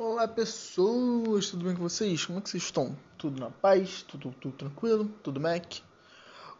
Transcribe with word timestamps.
Olá 0.00 0.28
pessoas, 0.28 1.50
tudo 1.50 1.64
bem 1.64 1.74
com 1.74 1.82
vocês? 1.82 2.24
Como 2.24 2.38
é 2.38 2.40
que 2.40 2.48
vocês 2.48 2.62
estão? 2.62 2.96
Tudo 3.18 3.40
na 3.40 3.50
paz? 3.50 4.02
Tudo, 4.02 4.32
tudo 4.40 4.54
tranquilo? 4.54 5.06
Tudo 5.24 5.40
Mac? 5.40 5.78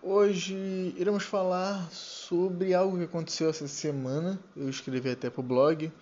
Hoje 0.02 0.56
iremos 0.98 1.22
falar 1.22 1.88
sobre 1.92 2.74
algo 2.74 2.98
que 2.98 3.04
aconteceu 3.04 3.48
essa 3.48 3.68
semana. 3.68 4.40
Eu 4.56 4.68
escrevi 4.68 5.10
até 5.10 5.30
pro 5.30 5.40
blog 5.40 5.92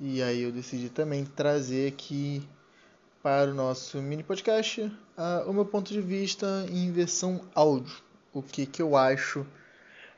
e 0.00 0.20
aí 0.20 0.42
eu 0.42 0.50
decidi 0.50 0.88
também 0.88 1.24
trazer 1.24 1.92
aqui 1.92 2.42
para 3.22 3.52
o 3.52 3.54
nosso 3.54 3.98
mini 3.98 4.24
podcast 4.24 4.80
uh, 4.80 5.48
o 5.48 5.52
meu 5.52 5.64
ponto 5.64 5.92
de 5.92 6.00
vista 6.00 6.66
em 6.68 6.90
versão 6.90 7.42
áudio. 7.54 8.02
O 8.32 8.42
que, 8.42 8.66
que 8.66 8.82
eu 8.82 8.96
acho 8.96 9.46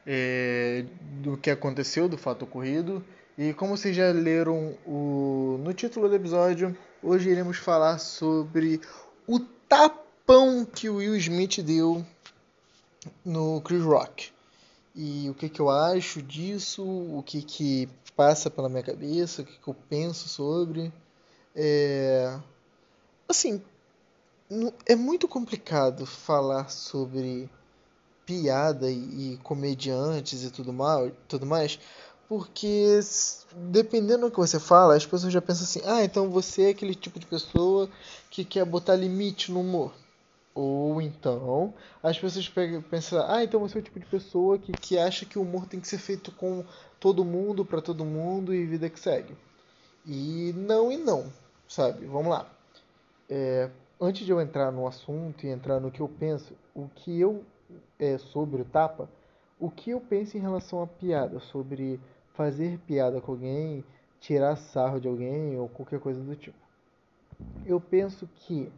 é, 0.07 0.86
do 1.20 1.36
que 1.36 1.50
aconteceu, 1.50 2.09
do 2.09 2.16
fato 2.16 2.46
ocorrido 2.46 3.04
e 3.37 3.55
como 3.55 3.77
vocês 3.77 3.96
já 3.96 4.11
leram 4.12 4.77
o, 4.87 5.59
no 5.62 5.73
título 5.73 6.09
do 6.09 6.14
episódio, 6.14 6.77
hoje 7.03 7.31
iremos 7.31 7.57
falar 7.57 7.99
sobre 7.99 8.81
o 9.27 9.41
tapão 9.41 10.64
que 10.64 10.89
o 10.89 10.96
Will 10.96 11.17
Smith 11.17 11.61
deu 11.63 12.05
no 13.25 13.61
Chris 13.63 13.82
Rock. 13.82 14.31
E 14.95 15.31
o 15.31 15.35
que, 15.35 15.49
que 15.49 15.61
eu 15.61 15.71
acho 15.71 16.21
disso, 16.21 16.85
o 16.85 17.22
que, 17.25 17.43
que 17.43 17.89
passa 18.14 18.50
pela 18.50 18.68
minha 18.68 18.82
cabeça, 18.82 19.41
o 19.41 19.44
que, 19.44 19.58
que 19.58 19.69
eu 19.69 19.75
penso 19.89 20.29
sobre. 20.29 20.93
É... 21.57 22.39
Assim, 23.27 23.63
é 24.85 24.94
muito 24.94 25.27
complicado 25.27 26.05
falar 26.05 26.69
sobre 26.69 27.49
piada 28.27 28.91
e, 28.91 29.39
comediantes 29.43 30.44
e 30.44 30.50
tudo, 30.50 30.72
mal, 30.72 31.11
tudo 31.27 31.46
mais, 31.46 31.79
porque 32.33 32.98
dependendo 33.70 34.25
do 34.25 34.31
que 34.31 34.39
você 34.39 34.59
fala, 34.59 34.97
as 34.97 35.05
pessoas 35.05 35.31
já 35.31 35.42
pensam 35.42 35.64
assim: 35.64 35.83
ah, 35.84 36.03
então 36.03 36.31
você 36.31 36.62
é 36.62 36.69
aquele 36.70 36.95
tipo 36.95 37.20
de 37.20 37.27
pessoa 37.27 37.91
que 38.31 38.42
quer 38.42 38.64
botar 38.64 38.97
limite 38.97 39.52
no 39.52 39.61
humor. 39.61 39.92
Ou 40.55 41.03
então 41.03 41.75
as 42.03 42.19
pessoas 42.19 42.50
pensam: 42.88 43.22
ah, 43.28 43.44
então 43.44 43.60
você 43.60 43.77
é 43.77 43.80
o 43.83 43.84
tipo 43.84 44.00
de 44.00 44.06
pessoa 44.06 44.58
que, 44.58 44.72
que 44.72 44.98
acha 44.98 45.27
que 45.27 45.38
o 45.38 45.42
humor 45.42 45.66
tem 45.66 45.78
que 45.78 45.86
ser 45.86 45.98
feito 45.98 46.33
com 46.33 46.64
todo 46.98 47.22
mundo, 47.22 47.66
para 47.66 47.83
todo 47.83 48.03
mundo 48.03 48.55
e 48.55 48.64
vida 48.64 48.88
que 48.88 48.98
segue. 48.98 49.36
E 50.06 50.55
não 50.56 50.91
e 50.91 50.97
não, 50.97 51.30
sabe? 51.69 52.06
Vamos 52.06 52.30
lá. 52.30 52.50
É, 53.28 53.69
antes 54.00 54.25
de 54.25 54.33
eu 54.33 54.41
entrar 54.41 54.72
no 54.72 54.86
assunto 54.86 55.44
e 55.44 55.50
entrar 55.50 55.80
no 55.80 55.91
que 55.91 56.00
eu 56.00 56.08
penso, 56.08 56.55
o 56.75 56.88
que 56.88 57.20
eu 57.20 57.44
é 57.98 58.16
sobre 58.16 58.62
o 58.62 58.64
tapa, 58.64 59.06
o 59.60 59.70
que 59.70 59.91
eu 59.91 60.00
penso 60.00 60.38
em 60.38 60.41
relação 60.41 60.83
à 60.83 60.86
piada, 60.86 61.38
sobre 61.38 62.00
fazer 62.34 62.78
piada 62.80 63.20
com 63.20 63.33
alguém, 63.33 63.84
tirar 64.20 64.56
sarro 64.56 65.00
de 65.00 65.08
alguém 65.08 65.58
ou 65.58 65.69
qualquer 65.69 66.00
coisa 66.00 66.22
do 66.22 66.34
tipo. 66.36 66.58
Eu 67.66 67.80
penso 67.80 68.28
que, 68.34 68.70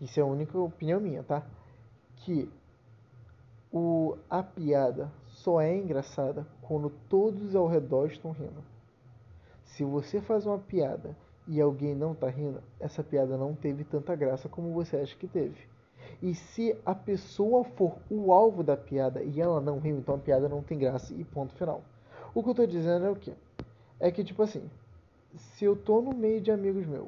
isso 0.00 0.18
é 0.18 0.22
a 0.22 0.26
única 0.26 0.58
opinião 0.58 1.00
minha, 1.00 1.22
tá? 1.22 1.42
Que 2.16 2.48
o, 3.72 4.16
a 4.28 4.42
piada 4.42 5.10
só 5.26 5.60
é 5.60 5.76
engraçada 5.76 6.46
quando 6.62 6.90
todos 7.08 7.54
ao 7.54 7.66
redor 7.66 8.06
estão 8.06 8.32
rindo. 8.32 8.62
Se 9.64 9.84
você 9.84 10.20
faz 10.20 10.46
uma 10.46 10.58
piada 10.58 11.16
e 11.46 11.60
alguém 11.60 11.94
não 11.94 12.14
tá 12.14 12.28
rindo, 12.28 12.62
essa 12.78 13.02
piada 13.02 13.36
não 13.36 13.54
teve 13.54 13.84
tanta 13.84 14.14
graça 14.14 14.48
como 14.48 14.72
você 14.72 14.96
acha 14.96 15.16
que 15.16 15.26
teve. 15.26 15.68
E 16.22 16.34
se 16.34 16.76
a 16.84 16.94
pessoa 16.94 17.64
for 17.64 17.96
o 18.08 18.32
alvo 18.32 18.62
da 18.62 18.76
piada 18.76 19.22
e 19.22 19.40
ela 19.40 19.60
não 19.60 19.78
riu, 19.78 19.98
então 19.98 20.14
a 20.14 20.18
piada 20.18 20.48
não 20.48 20.62
tem 20.62 20.78
graça 20.78 21.12
e 21.14 21.24
ponto 21.24 21.54
final. 21.54 21.82
O 22.34 22.42
que 22.42 22.50
eu 22.50 22.54
tô 22.54 22.66
dizendo 22.66 23.06
é 23.06 23.10
o 23.10 23.14
quê? 23.14 23.32
É 24.00 24.10
que, 24.10 24.24
tipo 24.24 24.42
assim, 24.42 24.68
se 25.36 25.64
eu 25.64 25.76
tô 25.76 26.02
no 26.02 26.12
meio 26.12 26.40
de 26.40 26.50
amigos 26.50 26.84
meus 26.84 27.06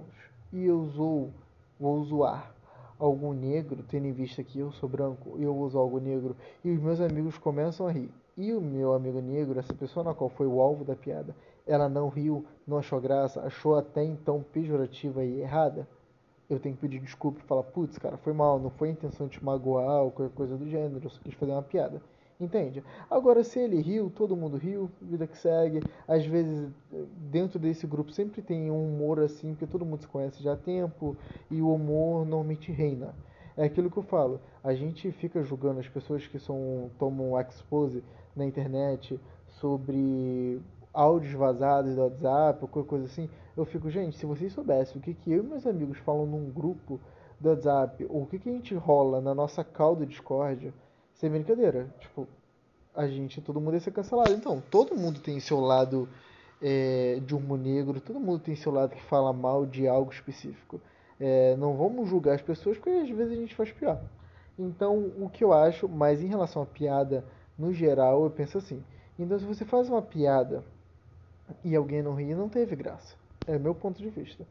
e 0.53 0.65
eu 0.65 0.79
usou, 0.81 1.31
vou 1.81 2.01
zoar 2.05 2.55
algum 2.97 3.33
negro, 3.33 3.85
tendo 3.89 4.07
em 4.07 4.13
vista 4.13 4.45
que 4.45 4.61
eu 4.61 4.71
sou 4.71 4.89
branco 4.89 5.35
e 5.37 5.43
eu 5.43 5.57
uso 5.57 5.77
algo 5.77 5.99
negro, 5.99 6.37
e 6.65 6.71
os 6.71 6.81
meus 6.81 7.01
amigos 7.01 7.37
começam 7.39 7.89
a 7.89 7.91
rir, 7.91 8.09
e 8.37 8.53
o 8.53 8.61
meu 8.61 8.95
amigo 8.95 9.21
negro, 9.21 9.59
essa 9.59 9.75
pessoa 9.75 10.05
na 10.05 10.15
qual 10.15 10.31
foi 10.31 10.47
o 10.47 10.61
alvo 10.61 10.85
da 10.85 10.95
piada, 10.95 11.35
ela 11.67 11.89
não 11.89 12.09
riu, 12.09 12.47
não 12.65 12.79
achou 12.79 13.01
graça, 13.01 13.41
achou 13.41 13.75
até 13.75 14.05
então 14.05 14.45
pejorativa 14.53 15.25
e 15.25 15.41
errada, 15.41 15.89
eu 16.49 16.61
tenho 16.61 16.77
que 16.77 16.81
pedir 16.83 17.01
desculpa 17.01 17.41
e 17.41 17.49
falar, 17.49 17.65
putz, 17.65 17.99
cara, 17.99 18.17
foi 18.17 18.33
mal, 18.33 18.61
não 18.61 18.71
foi 18.71 18.91
a 18.91 18.93
intenção 18.93 19.27
de 19.27 19.39
te 19.39 19.45
magoar 19.45 20.05
ou 20.05 20.13
qualquer 20.13 20.35
coisa 20.37 20.57
do 20.57 20.71
gênero, 20.71 21.01
eu 21.03 21.11
só 21.11 21.21
quis 21.21 21.35
fazer 21.35 21.51
uma 21.51 21.63
piada. 21.63 22.01
Entende? 22.39 22.85
Agora, 23.11 23.43
se 23.43 23.59
ele 23.59 23.81
riu, 23.81 24.11
todo 24.11 24.37
mundo 24.37 24.59
riu, 24.59 24.91
vida 25.01 25.27
que 25.27 25.39
segue. 25.39 25.81
Às 26.07 26.27
vezes, 26.27 26.71
dentro 27.31 27.59
desse 27.59 27.87
grupo 27.87 28.13
sempre 28.13 28.43
tem 28.43 28.71
um 28.71 28.95
humor 28.95 29.21
assim, 29.21 29.53
porque 29.53 29.67
todo 29.67 29.87
mundo 29.87 30.03
se 30.03 30.09
conhece 30.09 30.43
já 30.43 30.53
há 30.53 30.57
tempo 30.57 31.17
e 31.51 31.63
o 31.63 31.73
humor 31.75 32.27
normalmente 32.27 32.71
reina. 32.71 33.15
É 33.57 33.65
aquilo 33.65 33.91
que 33.91 33.97
eu 33.97 34.03
falo. 34.03 34.39
A 34.63 34.75
gente 34.75 35.11
fica 35.13 35.43
julgando 35.43 35.81
as 35.81 35.89
pessoas 35.89 36.27
que 36.27 36.39
são, 36.39 36.91
tomam 36.99 37.41
expose 37.41 38.05
na 38.35 38.45
internet 38.45 39.19
sobre 39.47 40.61
áudios 40.93 41.33
vazados 41.33 41.95
do 41.95 42.03
WhatsApp 42.03 42.59
ou 42.63 42.69
qualquer 42.69 42.89
coisa 42.89 43.07
assim. 43.07 43.31
Eu 43.57 43.65
fico, 43.65 43.89
gente, 43.89 44.19
se 44.19 44.27
vocês 44.27 44.53
soubessem 44.53 44.99
o 44.99 45.01
que, 45.01 45.15
que 45.15 45.33
eu 45.33 45.43
e 45.43 45.47
meus 45.47 45.67
amigos 45.67 45.97
falam 45.99 46.27
num 46.27 46.51
grupo 46.51 47.01
do 47.41 47.49
WhatsApp, 47.49 48.05
ou 48.11 48.23
o 48.23 48.27
que, 48.27 48.39
que 48.39 48.51
a 48.51 48.53
gente 48.53 48.75
rola 48.75 49.23
na 49.23 49.35
nossa 49.35 49.65
calda 49.65 50.05
Discord 50.05 50.73
sem 51.17 51.31
brincadeira. 51.31 51.89
Tipo, 52.01 52.27
a 52.95 53.07
gente, 53.07 53.41
todo 53.41 53.61
mundo 53.61 53.75
ia 53.75 53.81
ser 53.81 53.93
cancelado. 53.93 54.33
Então, 54.33 54.63
todo 54.71 54.97
mundo 54.97 55.21
tem 55.21 55.39
seu 55.41 55.61
lado 55.61 56.09
é, 56.63 57.21
de 57.25 57.35
humor 57.35 57.59
negro, 57.59 58.01
todo 58.01 58.19
mundo 58.19 58.41
tem 58.41 58.57
seu 58.57 58.73
lado 58.73 58.95
que 58.95 59.03
fala 59.03 59.33
mal 59.33 59.67
de 59.67 59.87
algo 59.87 60.11
específico. 60.11 60.81
É, 61.19 61.57
não 61.57 61.77
vamos 61.77 62.09
julgar 62.09 62.35
as 62.35 62.43
pessoas 62.43 62.77
porque 62.77 62.91
às 62.91 63.11
vezes 63.11 63.33
a 63.33 63.41
gente 63.41 63.55
faz 63.55 63.73
pior. 63.73 64.01
Então, 64.59 65.13
o 65.19 65.29
que 65.29 65.45
eu 65.45 65.53
acho, 65.53 65.89
mas 65.89 66.23
em 66.23 66.27
relação 66.27 66.63
à 66.63 66.67
piada, 66.67 67.25
no 67.59 67.73
geral, 67.73 68.25
eu 68.25 68.31
penso 68.31 68.57
assim. 68.59 68.83
Então, 69.19 69.39
se 69.39 69.45
você 69.45 69.65
faz 69.65 69.89
uma 69.89 70.03
piada 70.03 70.65
e 71.63 71.77
alguém 71.77 72.03
não 72.03 72.15
ri, 72.15 72.35
não 72.35 72.49
teve 72.49 72.75
graça. 72.75 73.15
É 73.47 73.59
meu 73.59 73.75
ponto 73.75 74.01
de 74.01 74.09
vista. 74.09 74.47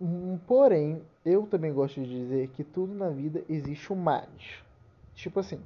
Hum, 0.00 0.38
porém, 0.46 1.02
eu 1.24 1.46
também 1.46 1.72
gosto 1.72 2.00
de 2.00 2.06
dizer 2.06 2.48
que 2.48 2.62
tudo 2.62 2.94
na 2.94 3.08
vida 3.08 3.42
existe 3.48 3.92
o 3.92 3.96
mais. 3.96 4.62
Tipo 5.18 5.40
assim, 5.40 5.58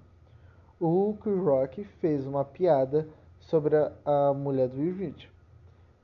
o 0.81 1.15
Chris 1.21 1.39
Rock 1.39 1.85
fez 2.01 2.27
uma 2.27 2.43
piada 2.43 3.07
sobre 3.39 3.77
a, 3.77 3.93
a 4.03 4.33
mulher 4.33 4.67
do 4.67 4.79
Will 4.79 4.93
Smith. 4.93 5.29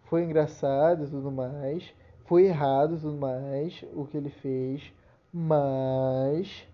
Foi 0.05 0.23
engraçado 0.23 1.05
e 1.05 1.09
tudo 1.09 1.33
mais, 1.33 1.95
foi 2.27 2.45
errado 2.45 2.97
e 2.97 3.01
tudo 3.01 3.17
mais 3.17 3.83
o 3.95 4.05
que 4.05 4.19
ele 4.19 4.29
fez, 4.29 4.93
mas 5.33 6.69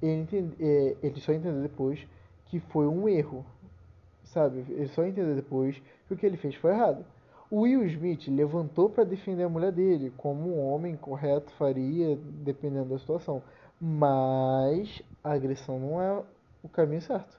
ele, 0.00 0.22
entende, 0.22 0.56
é, 0.58 0.96
ele 1.02 1.20
só 1.20 1.30
entendeu 1.30 1.60
depois 1.60 2.00
que 2.46 2.58
foi 2.58 2.86
um 2.86 3.06
erro, 3.06 3.44
sabe? 4.24 4.64
Ele 4.66 4.88
só 4.88 5.06
entendeu 5.06 5.34
depois 5.34 5.78
que 6.06 6.14
o 6.14 6.16
que 6.16 6.24
ele 6.24 6.38
fez 6.38 6.54
foi 6.54 6.70
errado. 6.70 7.04
O 7.50 7.60
Will 7.60 7.84
Smith 7.84 8.28
levantou 8.28 8.88
para 8.88 9.04
defender 9.04 9.42
a 9.42 9.48
mulher 9.48 9.72
dele, 9.72 10.10
como 10.16 10.56
um 10.56 10.72
homem 10.72 10.96
correto 10.96 11.52
faria, 11.52 12.18
dependendo 12.42 12.88
da 12.88 12.98
situação. 12.98 13.42
Mas 13.78 15.02
a 15.28 15.34
agressão 15.34 15.78
não 15.78 16.00
é 16.00 16.22
o 16.62 16.68
caminho 16.68 17.02
certo. 17.02 17.38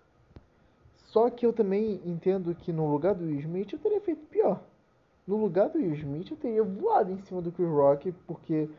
Só 1.07 1.29
que 1.29 1.45
eu 1.45 1.51
também 1.51 1.99
entendo 2.05 2.53
que 2.53 2.71
no 2.71 2.89
lugar 2.89 3.15
do 3.15 3.25
Will 3.25 3.39
Smith 3.39 3.73
eu 3.73 3.79
teria 3.79 3.99
feito 3.99 4.27
pior. 4.27 4.61
No 5.27 5.37
lugar 5.37 5.69
do 5.69 5.79
Will 5.79 5.95
Smith 5.95 6.29
eu 6.29 6.37
teria 6.37 6.63
voado 6.63 7.11
em 7.11 7.17
cima 7.23 7.41
do 7.41 7.51
Chris 7.51 7.67
Rock, 7.67 8.11
porque 8.27 8.69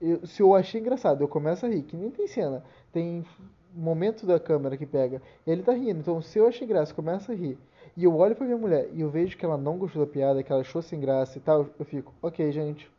eu, 0.00 0.26
se 0.26 0.42
eu 0.42 0.54
achei 0.54 0.80
engraçado, 0.80 1.22
eu 1.22 1.28
começo 1.28 1.66
a 1.66 1.68
rir, 1.68 1.82
que 1.82 1.96
nem 1.96 2.10
tem 2.10 2.26
cena. 2.26 2.64
Tem 2.90 3.24
momento 3.74 4.26
da 4.26 4.40
câmera 4.40 4.78
que 4.78 4.86
pega, 4.86 5.20
ele 5.46 5.62
tá 5.62 5.72
rindo. 5.72 6.00
Então 6.00 6.22
se 6.22 6.38
eu 6.38 6.46
achei 6.46 6.66
graça, 6.66 6.94
começa 6.94 7.32
a 7.32 7.34
rir. 7.34 7.58
E 7.94 8.04
eu 8.04 8.16
olho 8.16 8.34
pra 8.34 8.46
minha 8.46 8.56
mulher 8.56 8.88
e 8.94 9.02
eu 9.02 9.10
vejo 9.10 9.36
que 9.36 9.44
ela 9.44 9.58
não 9.58 9.76
gostou 9.76 10.06
da 10.06 10.10
piada, 10.10 10.42
que 10.42 10.50
ela 10.50 10.62
achou 10.62 10.80
sem 10.80 10.98
graça 10.98 11.36
e 11.36 11.40
tal, 11.42 11.68
eu 11.78 11.84
fico, 11.84 12.14
ok, 12.22 12.50
gente, 12.50 12.90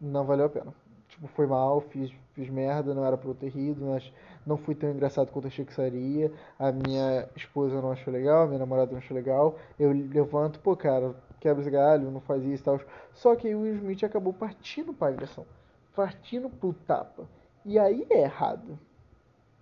não 0.00 0.24
valeu 0.24 0.46
a 0.46 0.48
pena 0.48 0.81
tipo, 1.22 1.28
foi 1.28 1.46
mal, 1.46 1.80
fiz, 1.80 2.12
fiz 2.34 2.48
merda, 2.50 2.94
não 2.94 3.04
era 3.04 3.16
pra 3.16 3.28
eu 3.30 3.34
ter 3.34 3.48
rido, 3.48 3.86
mas 3.86 4.12
não 4.44 4.56
fui 4.56 4.74
tão 4.74 4.90
engraçado 4.90 5.30
quanto 5.30 5.46
achei 5.46 5.64
que 5.64 5.72
seria. 5.72 6.32
A 6.58 6.72
minha 6.72 7.28
esposa 7.36 7.80
não 7.80 7.92
achou 7.92 8.12
legal, 8.12 8.42
a 8.42 8.46
minha 8.46 8.58
namorada 8.58 8.90
não 8.90 8.98
achou 8.98 9.14
legal. 9.14 9.56
Eu 9.78 9.92
levanto, 9.92 10.58
pô, 10.58 10.76
cara, 10.76 11.14
quebra 11.40 11.62
esse 11.62 11.70
galho, 11.70 12.10
não 12.10 12.20
faz 12.20 12.42
isso 12.44 12.62
e 12.62 12.64
tal. 12.64 12.80
Só 13.12 13.36
que 13.36 13.54
o 13.54 13.60
Will 13.60 13.76
Smith 13.76 14.02
acabou 14.02 14.32
partindo 14.32 14.92
pra 14.92 15.08
agressão, 15.08 15.46
partindo 15.94 16.50
pro 16.50 16.72
tapa. 16.72 17.24
E 17.64 17.78
aí 17.78 18.06
é 18.10 18.22
errado. 18.22 18.78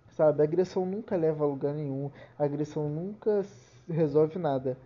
Sabe, 0.09 0.41
a 0.41 0.43
agressão 0.43 0.85
nunca 0.85 1.15
leva 1.15 1.45
a 1.45 1.47
lugar 1.47 1.73
nenhum, 1.73 2.11
a 2.37 2.43
agressão 2.43 2.89
nunca 2.89 3.45
resolve 3.87 4.37
nada. 4.37 4.77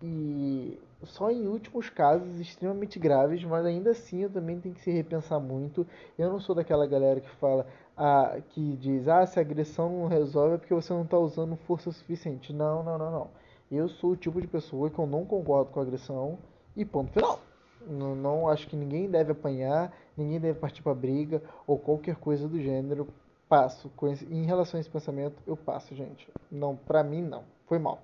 E 0.00 0.78
só 1.04 1.30
em 1.30 1.46
últimos 1.46 1.88
casos 1.88 2.40
extremamente 2.40 2.98
graves, 2.98 3.44
mas 3.44 3.64
ainda 3.64 3.90
assim 3.90 4.22
eu 4.22 4.30
também 4.30 4.60
tenho 4.60 4.74
que 4.74 4.80
se 4.80 4.90
repensar 4.90 5.38
muito. 5.38 5.86
Eu 6.18 6.30
não 6.30 6.40
sou 6.40 6.54
daquela 6.54 6.86
galera 6.86 7.20
que 7.20 7.30
fala 7.36 7.66
ah, 7.96 8.38
que 8.50 8.76
diz, 8.76 9.08
ah, 9.08 9.24
se 9.26 9.38
a 9.38 9.42
agressão 9.42 9.90
não 9.90 10.06
resolve 10.08 10.54
é 10.54 10.58
porque 10.58 10.74
você 10.74 10.92
não 10.92 11.02
está 11.02 11.18
usando 11.18 11.56
força 11.56 11.90
suficiente. 11.92 12.52
Não, 12.52 12.82
não, 12.82 12.98
não, 12.98 13.10
não. 13.10 13.30
Eu 13.70 13.88
sou 13.88 14.12
o 14.12 14.16
tipo 14.16 14.40
de 14.40 14.46
pessoa 14.46 14.90
que 14.90 14.98
eu 14.98 15.06
não 15.06 15.24
concordo 15.24 15.70
com 15.70 15.80
a 15.80 15.82
agressão 15.82 16.38
e 16.76 16.84
ponto 16.84 17.12
final. 17.12 17.40
Não, 17.86 18.14
não 18.14 18.48
acho 18.48 18.66
que 18.66 18.76
ninguém 18.76 19.08
deve 19.08 19.32
apanhar, 19.32 19.92
ninguém 20.16 20.40
deve 20.40 20.58
partir 20.58 20.82
para 20.82 20.94
briga 20.94 21.42
ou 21.66 21.78
qualquer 21.78 22.16
coisa 22.16 22.48
do 22.48 22.60
gênero. 22.60 23.08
Passo. 23.48 23.90
Esse, 24.12 24.26
em 24.26 24.44
relação 24.44 24.78
a 24.78 24.80
esse 24.80 24.90
pensamento, 24.90 25.36
eu 25.46 25.56
passo, 25.56 25.94
gente. 25.94 26.28
Não, 26.50 26.76
pra 26.76 27.02
mim, 27.02 27.22
não. 27.22 27.44
Foi 27.66 27.78
mal. 27.78 28.02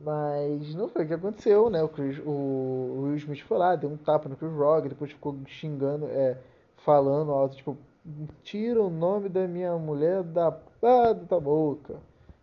Mas 0.00 0.74
não 0.74 0.88
foi 0.88 1.04
o 1.04 1.08
que 1.08 1.14
aconteceu, 1.14 1.70
né? 1.70 1.82
O, 1.82 1.88
Chris, 1.88 2.18
o 2.24 3.04
Will 3.04 3.16
Smith 3.16 3.42
foi 3.42 3.58
lá, 3.58 3.76
deu 3.76 3.90
um 3.90 3.96
tapa 3.96 4.28
no 4.28 4.36
Chris 4.36 4.52
Rock, 4.52 4.88
depois 4.88 5.12
ficou 5.12 5.36
xingando, 5.46 6.06
é, 6.06 6.36
falando 6.84 7.32
alto, 7.32 7.56
tipo, 7.56 7.76
tira 8.42 8.82
o 8.82 8.90
nome 8.90 9.28
da 9.28 9.46
minha 9.46 9.76
mulher 9.76 10.22
da, 10.22 10.50
da 11.28 11.40
boca, 11.40 11.96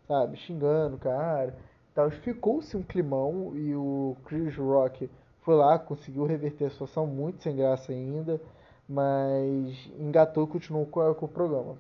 sabe? 0.08 0.38
Xingando 0.38 0.98
cara. 0.98 1.56
Então 1.92 2.10
ficou-se 2.10 2.76
um 2.78 2.84
climão 2.84 3.52
e 3.56 3.76
o 3.76 4.16
Chris 4.26 4.56
Rock 4.56 5.10
foi 5.42 5.56
lá, 5.56 5.78
conseguiu 5.78 6.26
reverter 6.26 6.66
a 6.66 6.70
situação, 6.70 7.06
muito 7.06 7.44
sem 7.44 7.56
graça 7.56 7.92
ainda, 7.92 8.40
mas 8.88 9.90
engatou 10.00 10.46
e 10.46 10.48
continuou 10.48 10.86
com, 10.86 11.14
com 11.14 11.26
o 11.26 11.30
programa, 11.30 11.76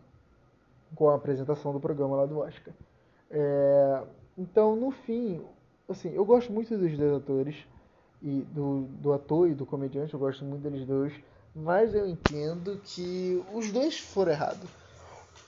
com 0.95 1.09
a 1.09 1.15
apresentação 1.15 1.71
do 1.71 1.79
programa 1.79 2.17
lá 2.17 2.25
do 2.25 2.39
Oscar. 2.39 2.73
É, 3.29 4.03
então, 4.37 4.75
no 4.75 4.91
fim, 4.91 5.41
assim, 5.91 6.11
eu 6.13 6.25
gosto 6.25 6.51
muito 6.51 6.77
dos 6.77 6.97
dois 6.97 7.13
atores, 7.13 7.55
e 8.21 8.41
do, 8.43 8.83
do 9.01 9.13
ator 9.13 9.49
e 9.49 9.55
do 9.55 9.65
comediante, 9.65 10.13
eu 10.13 10.19
gosto 10.19 10.45
muito 10.45 10.61
deles 10.63 10.85
dois, 10.85 11.13
mas 11.55 11.93
eu 11.95 12.07
entendo 12.07 12.79
que 12.83 13.43
os 13.53 13.71
dois 13.71 13.99
foram 13.99 14.31
errados. 14.31 14.69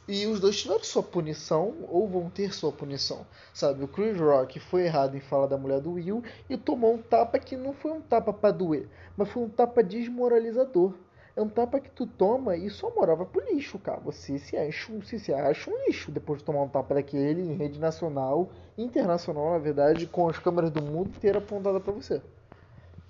E 0.07 0.28
os 0.28 0.40
dois 0.40 0.62
tiveram 0.62 0.84
sua 0.84 1.04
punição, 1.04 1.78
ou 1.90 2.07
vão 2.07 2.30
ter 2.30 2.54
sua 2.54 2.72
punição. 2.72 3.28
Sabe, 3.54 3.84
o 3.84 3.88
Chris 3.88 4.18
Rock 4.19 4.60
foi 4.60 4.84
errado 4.86 5.16
em 5.16 5.22
falar 5.22 5.48
da 5.48 5.57
mulher 5.57 5.80
do 5.81 5.94
Will 5.94 6.24
e 6.50 6.57
tomou 6.57 6.96
um 6.96 7.01
tapa 7.01 7.39
que 7.39 7.56
não 7.57 7.74
foi 7.74 7.92
um 7.92 8.01
tapa 8.01 8.34
para 8.34 8.51
doer, 8.51 8.89
mas 9.18 9.30
foi 9.30 9.44
um 9.44 9.50
tapa 9.50 9.84
desmoralizador. 9.84 10.94
É 11.36 11.42
um 11.42 11.50
tapa 11.50 11.80
que 11.80 11.90
tu 11.90 12.06
toma 12.06 12.56
e 12.56 12.70
sua 12.70 12.92
moral 12.92 13.18
vai 13.18 13.26
pro 13.26 13.44
lixo, 13.52 13.80
cara. 13.80 14.00
Você 14.02 14.38
se 14.38 14.56
acha, 14.56 14.94
você 14.94 15.18
se 15.18 15.34
acha 15.34 15.72
um 15.72 15.86
lixo 15.88 16.12
depois 16.12 16.40
de 16.40 16.46
tomar 16.46 16.62
um 16.62 16.70
tapa 16.70 16.94
daquele 16.94 17.42
em 17.42 17.56
rede 17.56 17.80
nacional, 17.80 18.52
internacional, 18.78 19.52
na 19.52 19.58
verdade, 19.58 20.06
com 20.06 20.30
as 20.30 20.38
câmeras 20.38 20.70
do 20.70 20.84
mundo 20.84 21.10
inteiro 21.10 21.40
apontadas 21.40 21.82
para 21.82 21.92
você. 21.92 22.22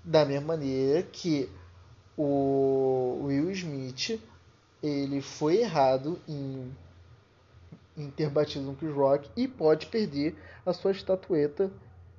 Da 0.05 0.23
mesma 0.23 0.47
maneira 0.47 1.03
que 1.03 1.49
o 2.17 3.23
Will 3.23 3.51
Smith 3.51 4.21
ele 4.81 5.21
foi 5.21 5.57
errado 5.57 6.17
em, 6.27 6.71
em 7.97 8.09
ter 8.09 8.29
batido 8.29 8.65
no 8.65 8.75
Chris 8.75 8.93
Rock 8.93 9.29
e 9.35 9.47
pode 9.47 9.87
perder 9.87 10.35
a 10.65 10.71
sua 10.71 10.91
estatueta 10.91 11.69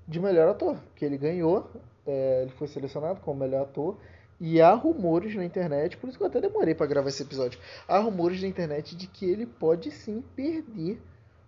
de 0.06 0.20
melhor 0.20 0.48
ator, 0.48 0.76
que 0.96 1.04
ele 1.04 1.16
ganhou, 1.16 1.70
é, 2.06 2.42
ele 2.42 2.50
foi 2.52 2.68
selecionado 2.68 3.20
como 3.20 3.40
melhor 3.40 3.62
ator 3.62 3.96
e 4.40 4.60
há 4.60 4.72
rumores 4.74 5.34
na 5.34 5.44
internet, 5.44 5.96
por 5.96 6.08
isso 6.08 6.18
que 6.18 6.24
eu 6.24 6.28
até 6.28 6.40
demorei 6.40 6.74
para 6.74 6.86
gravar 6.86 7.08
esse 7.08 7.22
episódio. 7.22 7.58
Há 7.86 7.98
rumores 7.98 8.40
na 8.42 8.48
internet 8.48 8.96
de 8.96 9.06
que 9.06 9.24
ele 9.24 9.46
pode 9.46 9.90
sim 9.90 10.22
perder 10.34 11.00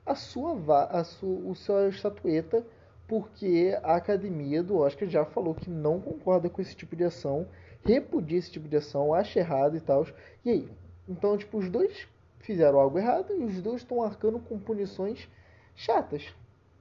a 0.04 0.14
sua 0.14 0.52
a 0.90 1.04
sua, 1.04 1.50
o 1.50 1.54
sua 1.54 1.88
estatueta 1.88 2.64
porque 3.08 3.78
a 3.82 3.96
academia 3.96 4.62
do 4.62 4.78
Oscar 4.78 5.08
já 5.08 5.24
falou 5.24 5.54
que 5.54 5.70
não 5.70 6.00
concorda 6.00 6.48
com 6.48 6.60
esse 6.60 6.74
tipo 6.74 6.96
de 6.96 7.04
ação, 7.04 7.46
repudia 7.84 8.38
esse 8.38 8.50
tipo 8.50 8.68
de 8.68 8.76
ação, 8.76 9.14
acha 9.14 9.38
errado 9.38 9.76
e 9.76 9.80
tal. 9.80 10.06
E 10.44 10.50
aí, 10.50 10.68
então, 11.08 11.36
tipo, 11.38 11.58
os 11.58 11.70
dois 11.70 12.06
fizeram 12.40 12.78
algo 12.78 12.98
errado 12.98 13.32
e 13.32 13.44
os 13.44 13.60
dois 13.62 13.82
estão 13.82 14.02
arcando 14.02 14.38
com 14.40 14.58
punições 14.58 15.28
chatas, 15.74 16.24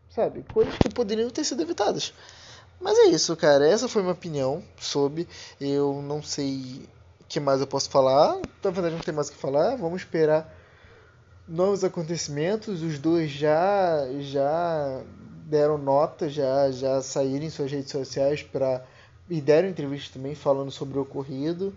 sabe? 0.09 0.43
Coisas 0.51 0.75
que 0.77 0.89
poderiam 0.89 1.29
ter 1.29 1.43
sido 1.43 1.61
evitadas. 1.61 2.13
Mas 2.79 2.97
é 2.99 3.05
isso, 3.05 3.35
cara. 3.35 3.67
Essa 3.67 3.87
foi 3.87 4.01
minha 4.01 4.13
opinião 4.13 4.63
sobre. 4.77 5.27
Eu 5.59 6.01
não 6.01 6.21
sei 6.21 6.87
o 7.19 7.23
que 7.27 7.39
mais 7.39 7.61
eu 7.61 7.67
posso 7.67 7.89
falar. 7.89 8.39
Na 8.63 8.71
verdade, 8.71 8.95
não 8.95 9.01
tem 9.01 9.13
mais 9.13 9.29
o 9.29 9.31
que 9.31 9.37
falar. 9.37 9.75
Vamos 9.75 10.01
esperar 10.01 10.53
novos 11.47 11.83
acontecimentos. 11.83 12.81
Os 12.81 12.99
dois 12.99 13.31
já 13.31 14.05
já 14.19 15.01
deram 15.45 15.77
nota, 15.77 16.27
já 16.27 16.71
já 16.71 17.01
saíram 17.01 17.45
em 17.45 17.49
suas 17.49 17.71
redes 17.71 17.91
sociais 17.91 18.41
para 18.41 18.85
e 19.29 19.41
deram 19.41 19.69
entrevista 19.69 20.13
também 20.13 20.35
falando 20.35 20.71
sobre 20.71 20.97
o 20.97 21.01
ocorrido. 21.01 21.73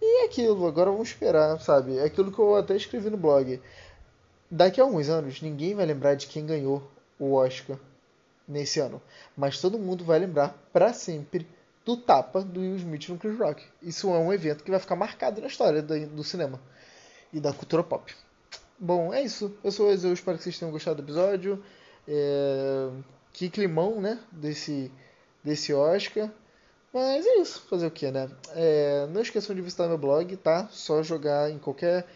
E 0.00 0.22
é 0.22 0.26
aquilo, 0.26 0.66
agora 0.66 0.90
vamos 0.90 1.08
esperar, 1.08 1.58
sabe? 1.60 1.98
É 1.98 2.04
aquilo 2.04 2.30
que 2.30 2.38
eu 2.38 2.54
até 2.56 2.76
escrevi 2.76 3.10
no 3.10 3.16
blog. 3.16 3.60
Daqui 4.50 4.80
a 4.80 4.84
alguns 4.84 5.08
anos, 5.08 5.42
ninguém 5.42 5.74
vai 5.74 5.86
lembrar 5.86 6.14
de 6.14 6.26
quem 6.26 6.46
ganhou 6.46 6.82
o 7.18 7.34
Oscar 7.34 7.78
nesse 8.46 8.80
ano. 8.80 9.00
Mas 9.36 9.60
todo 9.60 9.78
mundo 9.78 10.04
vai 10.04 10.18
lembrar 10.18 10.56
para 10.72 10.92
sempre 10.92 11.46
do 11.84 11.96
tapa 11.96 12.42
do 12.42 12.60
Will 12.60 12.76
Smith 12.76 13.08
no 13.08 13.18
Chris 13.18 13.38
Rock. 13.38 13.64
Isso 13.82 14.08
é 14.08 14.18
um 14.18 14.32
evento 14.32 14.64
que 14.64 14.70
vai 14.70 14.80
ficar 14.80 14.96
marcado 14.96 15.40
na 15.40 15.46
história 15.46 15.82
do, 15.82 16.24
cinema 16.24 16.60
e 17.32 17.40
da 17.40 17.52
cultura 17.52 17.82
pop. 17.82 18.14
Bom, 18.78 19.14
é 19.14 19.22
isso. 19.22 19.56
Eu 19.62 19.70
sou 19.70 19.88
o 19.88 19.92
espero 20.12 20.36
que 20.36 20.44
vocês 20.44 20.58
tenham 20.58 20.72
gostado 20.72 20.96
do 20.96 21.06
episódio. 21.06 21.62
É... 22.06 22.90
Que 23.32 23.48
climão, 23.48 24.00
né? 24.00 24.18
Desse, 24.32 24.90
desse 25.44 25.72
Oscar. 25.72 26.30
Mas 26.92 27.26
é 27.26 27.36
isso, 27.42 27.62
fazer 27.68 27.86
o 27.86 27.90
que, 27.90 28.10
né? 28.10 28.30
É, 28.54 29.06
não 29.10 29.20
esqueçam 29.20 29.54
de 29.54 29.60
visitar 29.60 29.86
meu 29.86 29.98
blog, 29.98 30.34
tá? 30.38 30.66
Só 30.70 31.02
jogar 31.02 31.50
em 31.50 31.58
qualquer 31.58 32.06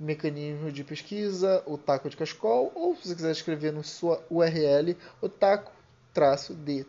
mecanismo 0.00 0.72
de 0.72 0.82
pesquisa, 0.82 1.62
o 1.66 1.76
taco 1.76 2.08
de 2.08 2.16
cascol, 2.16 2.72
ou 2.74 2.96
se 2.96 3.08
você 3.08 3.14
quiser 3.14 3.32
escrever 3.32 3.72
no 3.72 3.84
sua 3.84 4.24
URL, 4.30 4.96
o 5.20 5.28
taco 5.28 5.72
de 6.64 6.84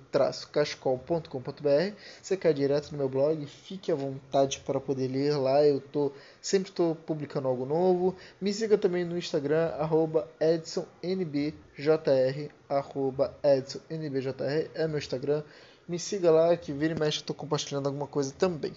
cascol.com.br 0.52 1.96
você 2.20 2.36
cai 2.36 2.56
direto 2.56 2.92
no 2.92 2.98
meu 2.98 3.08
blog 3.08 3.46
fique 3.46 3.92
à 3.92 3.96
vontade 3.96 4.60
para 4.66 4.80
poder 4.80 5.08
ler 5.08 5.38
lá 5.38 5.64
eu 5.64 5.80
tô 5.80 6.12
sempre 6.42 6.72
estou 6.72 6.96
publicando 6.96 7.48
algo 7.48 7.64
novo 7.64 8.16
me 8.42 8.52
siga 8.52 8.80
também 8.80 9.06
no 9.06 9.16
Instagram 9.16 9.68
arroba 9.78 10.28
edsonnbjr 10.40 11.54
arroba 12.68 13.38
edsonnbjr 13.44 14.34
é 14.74 14.88
meu 14.88 14.98
Instagram 14.98 15.44
me 15.88 16.00
siga 16.00 16.32
lá 16.32 16.56
que 16.56 16.72
vira 16.72 16.96
e 16.96 17.00
mexe 17.00 17.20
eu 17.20 17.26
tô 17.26 17.34
compartilhando 17.34 17.88
alguma 17.88 18.08
coisa 18.08 18.34
também. 18.38 18.74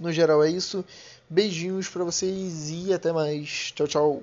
No 0.00 0.12
geral 0.12 0.42
é 0.42 0.50
isso. 0.50 0.84
Beijinhos 1.28 1.88
para 1.88 2.04
vocês 2.04 2.70
e 2.70 2.92
até 2.92 3.12
mais. 3.12 3.72
Tchau, 3.72 3.86
tchau. 3.86 4.22